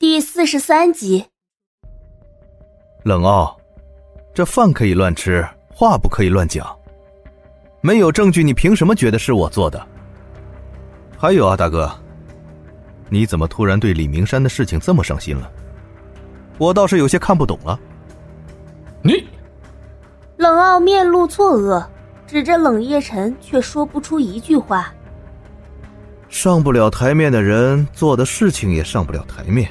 [0.00, 1.26] 第四十三集。
[3.02, 3.54] 冷傲，
[4.32, 6.66] 这饭可以乱吃，话不可以乱讲。
[7.82, 9.86] 没有证据，你凭什么觉得是我做的？
[11.18, 11.92] 还有啊，大哥，
[13.10, 15.52] 你怎么突然对李明山的事情这么上心了？
[16.56, 17.78] 我倒是有些看不懂了。
[19.02, 19.28] 你，
[20.38, 21.86] 冷傲面露错愕，
[22.26, 24.94] 指着冷夜晨，却说不出一句话。
[26.30, 29.70] 上不了台面的人，做的事情也上不了台面。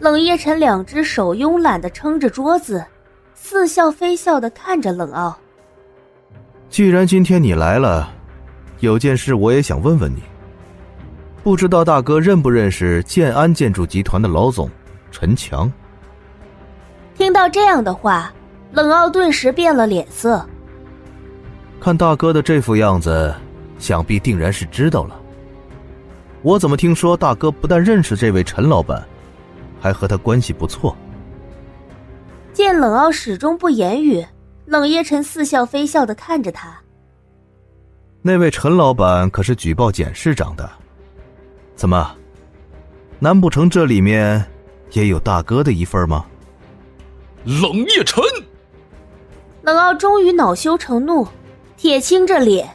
[0.00, 2.82] 冷夜晨两只手慵懒的撑着桌子，
[3.34, 5.38] 似笑非笑的看着冷傲。
[6.70, 8.10] 既然今天你来了，
[8.80, 10.22] 有件事我也想问问你。
[11.42, 14.70] 不知道大哥认不认识建安建筑集团的老总
[15.10, 15.70] 陈强？
[17.14, 18.32] 听到这样的话，
[18.72, 20.44] 冷傲顿时变了脸色。
[21.78, 23.34] 看大哥的这副样子。
[23.78, 25.18] 想必定然是知道了。
[26.42, 29.02] 我怎么听说大哥不但认识这位陈老板，
[29.80, 30.94] 还和他关系不错？
[32.52, 34.24] 见冷傲始终不言语，
[34.66, 36.76] 冷夜晨似笑非笑的看着他。
[38.22, 40.70] 那位陈老板可是举报简市长的，
[41.74, 42.14] 怎么？
[43.18, 44.44] 难不成这里面
[44.92, 46.24] 也有大哥的一份吗？
[47.44, 48.22] 冷夜晨，
[49.62, 51.26] 冷傲终于恼羞成怒，
[51.76, 52.68] 铁青着脸。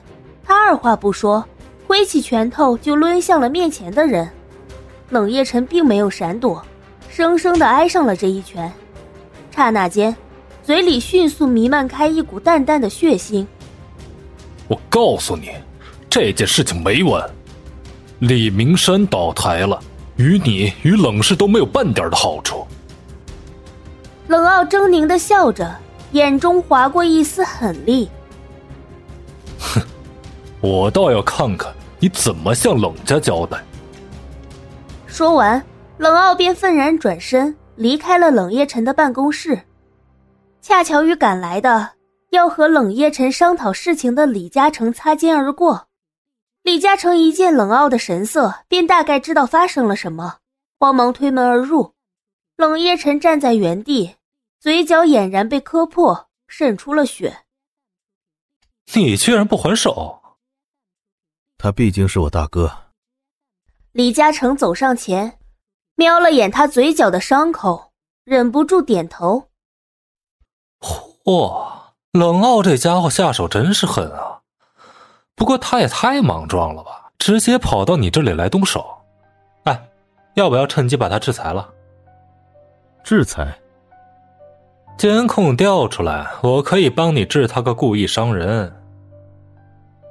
[0.43, 1.43] 他二话不说，
[1.87, 4.29] 挥起拳头就抡向了面前的人。
[5.09, 6.63] 冷夜晨并没有闪躲，
[7.15, 8.69] 生生的挨上了这一拳。
[9.49, 10.13] 刹那间，
[10.61, 13.47] 嘴里迅速弥漫开一股淡淡的血腥。
[14.67, 15.51] 我告诉你，
[16.09, 17.25] 这件事情没完。
[18.19, 19.81] 李明山倒台了，
[20.17, 22.67] 与你与冷氏都没有半点的好处。
[24.27, 25.73] 冷傲狰狞的笑着，
[26.11, 28.09] 眼中划过一丝狠厉。
[29.57, 29.81] 哼。
[30.59, 33.57] 我倒要看看你怎么向冷家交代。
[35.07, 35.63] 说完，
[35.97, 39.65] 冷傲便愤然转身离开了冷夜晨的办公室。
[40.61, 41.93] 恰巧与赶来的
[42.31, 45.87] 要和冷夜晨商讨事情的李嘉诚擦肩而过。
[46.63, 50.39] 李嘉诚一见冷傲的神色，便大概知道发生了什么，
[50.79, 51.93] 慌忙推门而入。
[52.57, 54.15] 冷夜晨站在原地，
[54.59, 57.43] 嘴角俨然被磕破，渗出了血。
[58.93, 60.21] 你居然不还手！
[61.57, 62.71] 他毕竟是我大哥。
[63.91, 65.37] 李嘉诚走上前，
[65.95, 67.91] 瞄了眼他嘴角的伤口，
[68.25, 69.45] 忍不住点头。
[70.81, 71.65] 嚯，
[72.11, 74.41] 冷傲这家伙下手真是狠啊！
[75.35, 78.85] 不过他也太莽撞了吧，直接跑到你这里来动手。
[79.63, 79.89] 哎，
[80.33, 81.69] 要不要趁机把他制裁了？
[83.03, 83.57] 制裁？
[84.97, 88.73] 监控调出来，我可以帮你治他个故意伤人。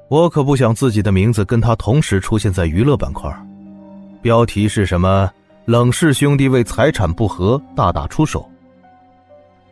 [0.08, 3.30] 我可不想自己的名字跟他同时出现在娱乐板块，
[4.22, 5.30] 标题是什么？
[5.66, 8.46] 冷氏兄弟为财产不和大打出手。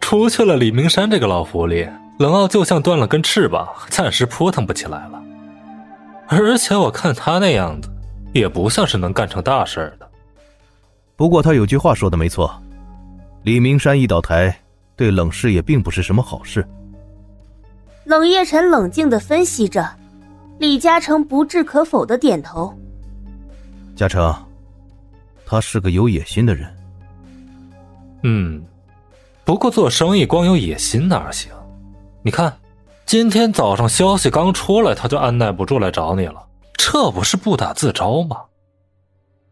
[0.01, 5.23] 除去了李明山这个老狐狸，冷傲就像断了根翅膀，暂时扑腾不起来了。
[6.29, 7.91] 而且我看他那样子，
[8.33, 10.09] 也不像是能干成大事的。
[11.15, 12.51] 不过他有句话说的没错，
[13.43, 14.55] 李明山一倒台，
[14.97, 16.67] 对冷氏也并不是什么好事。
[18.05, 19.87] 冷夜晨冷静的分析着。
[20.59, 22.73] 李嘉诚不置可否的点头。
[23.97, 24.33] 嘉诚，
[25.53, 26.75] 他是个有野心的人。
[28.23, 28.65] 嗯，
[29.45, 31.53] 不过做生意光有野心哪行？
[32.23, 32.59] 你看，
[33.05, 36.43] 今天早上消息刚出来，他就按耐不住来找你了，
[36.79, 38.45] 这不是不打自招吗？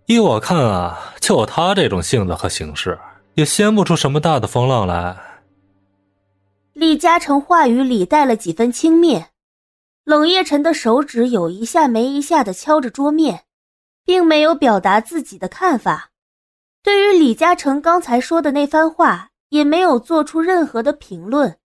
[0.07, 2.99] 依我看啊，就他这种性子和行事，
[3.35, 5.15] 也掀不出什么大的风浪来。
[6.73, 9.27] 李嘉诚话语里带了几分轻蔑。
[10.05, 13.43] 冷夜晨的手指有一下没一下的敲着桌面，
[14.05, 16.11] 并没有表达自己的看法。
[16.83, 21.59] 对于李嘉诚刚才说的那番话，也没有做出任何的评论。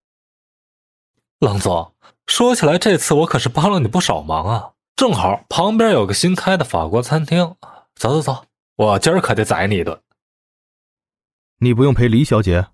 [1.39, 1.95] 冷总，
[2.27, 4.71] 说起来，这次我可是帮了你不少忙啊！
[4.95, 7.55] 正好旁边有个新开的法国餐厅，
[7.95, 10.01] 走走走，我今儿可得宰你一顿。
[11.59, 12.67] 你不用陪李小姐，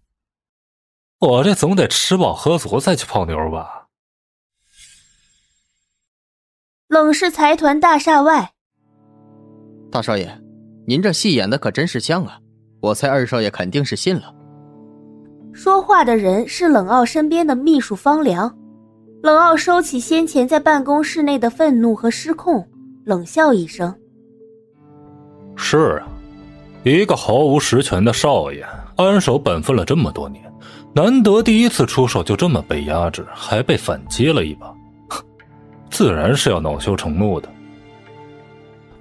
[1.19, 3.89] 我这总得吃饱喝足再去泡妞吧。
[6.87, 8.53] 冷氏财团大厦外，
[9.91, 10.31] 大少爷，
[10.87, 12.39] 您这戏演的可真是像啊！
[12.79, 14.33] 我猜二少爷肯定是信了。
[15.51, 18.57] 说话的人是冷傲身边的秘书方良。
[19.21, 22.65] 冷傲收起先前在办公室内的愤怒和失控，
[23.03, 23.93] 冷笑一声
[25.57, 26.07] ：“是啊，
[26.83, 28.65] 一个毫无实权的少爷，
[28.95, 30.41] 安守本分了这么多年，
[30.95, 34.73] 难得第一次出手就这么被压制，还被反击了一把。”
[35.91, 37.49] 自然是要恼羞成怒的，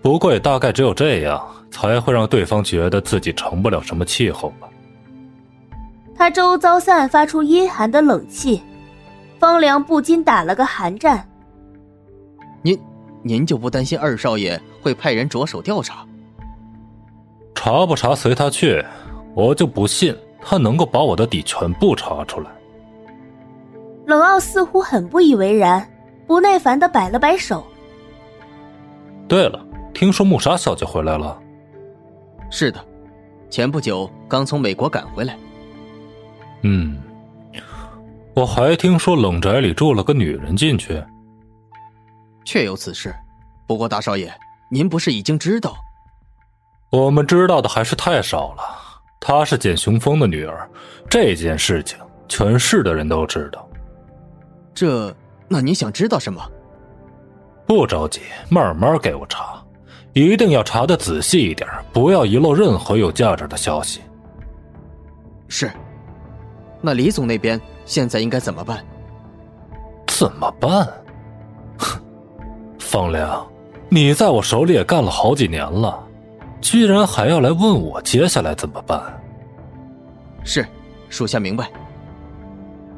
[0.02, 4.68] 不过也大概只有这样，才会让对方觉得自己成不了什么气候吧。
[6.14, 8.62] 他周遭散发出阴寒的冷气，
[9.38, 11.26] 方良不禁打了个寒战。
[12.62, 12.78] 您，
[13.22, 16.06] 您就不担心二少爷会派人着手调查？
[17.54, 18.82] 查不查随他去，
[19.34, 22.50] 我就不信他能够把我的底全部查出来。
[24.06, 25.86] 冷傲似乎很不以为然，
[26.26, 27.64] 不耐烦的摆了摆手。
[29.28, 29.64] 对了，
[30.00, 31.38] 听说慕莎小姐回来了。
[32.50, 32.82] 是的，
[33.50, 35.38] 前不久刚从美国赶回来。
[36.62, 36.98] 嗯，
[38.34, 41.04] 我还听说冷宅里住了个女人进去。
[42.46, 43.14] 确有此事，
[43.66, 44.32] 不过大少爷，
[44.70, 45.76] 您不是已经知道？
[46.88, 48.62] 我们知道的还是太少了。
[49.20, 50.66] 她是简雄风的女儿，
[51.10, 53.68] 这件事情全市的人都知道。
[54.72, 55.14] 这，
[55.46, 56.40] 那你想知道什么？
[57.66, 59.59] 不着急，慢慢给我查，
[60.12, 64.00] 一定要查的仔细一点，不要遗漏任何有价值的消息。
[65.48, 65.70] 是。
[66.80, 68.84] 那李总那边现在应该怎么办？
[70.06, 70.88] 怎么办？
[71.78, 72.00] 哼，
[72.78, 73.46] 方良，
[73.88, 75.98] 你在我手里也干了好几年了，
[76.60, 79.00] 居然还要来问我接下来怎么办？
[80.42, 80.66] 是，
[81.08, 81.70] 属下明白。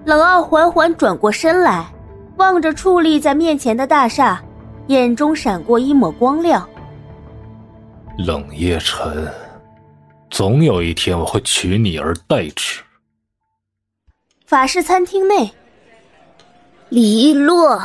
[0.04, 1.86] 冷傲缓缓转过身来，
[2.36, 4.40] 望着矗立在面前的大厦，
[4.86, 6.68] 眼中闪过一抹光亮。
[8.18, 9.26] 冷夜晨，
[10.30, 12.80] 总有一天我会取你而代之。
[14.46, 15.50] 法式餐厅内，
[16.90, 17.82] 李洛、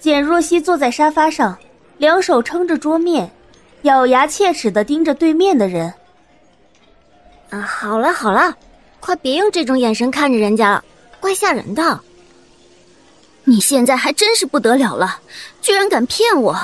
[0.00, 1.56] 简若曦坐在沙发上，
[1.98, 3.30] 两手撑着桌面，
[3.82, 5.94] 咬牙切齿的盯着对面的人。
[7.50, 8.56] 啊，好了好了。
[8.98, 10.84] 快别用这种眼神看着人家了，
[11.20, 12.00] 怪吓人的。
[13.44, 15.20] 你现在还真是不得了了，
[15.62, 16.58] 居然敢骗我！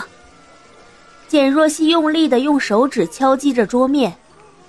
[1.32, 4.14] 简若曦用力的用手指敲击着桌面，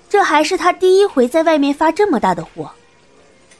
[0.08, 2.70] 这还是他第一回在外面发这么大的火。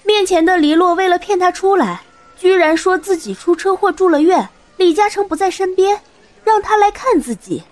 [0.04, 2.00] 面前的黎洛为了骗他出来，
[2.38, 4.48] 居然说自己出车祸住了院，
[4.78, 6.00] 李嘉诚不在身边，
[6.44, 7.62] 让他来看自己，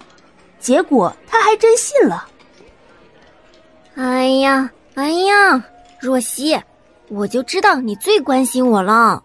[0.61, 2.29] 结果他还真信了。
[3.95, 5.65] 哎呀，哎呀！
[5.99, 6.61] 若曦，
[7.09, 9.23] 我就知道你最关心我了。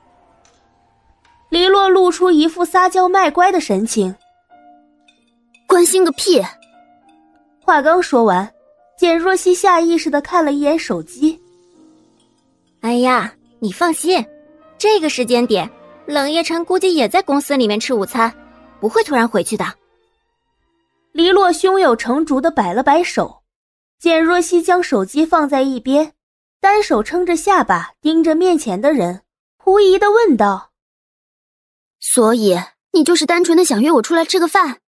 [1.49, 4.15] 黎洛露出一副撒娇卖乖的神情。
[5.67, 6.41] 关心个屁！
[7.61, 8.49] 话刚说完，
[8.97, 11.39] 简若曦下意识的看了一眼手机。
[12.79, 14.25] 哎呀，你放心，
[14.77, 15.69] 这个时间点，
[16.05, 18.33] 冷夜晨估计也在公司里面吃午餐，
[18.79, 19.65] 不会突然回去的。
[21.11, 23.43] 黎洛胸有成竹的摆了摆手，
[23.99, 26.13] 简若曦将手机放在一边。
[26.61, 29.21] 单手撑着下巴，盯着面前的人，
[29.57, 30.71] 狐疑的问道
[31.99, 32.57] ：“所以
[32.93, 34.79] 你就是单纯的想约我出来吃个饭，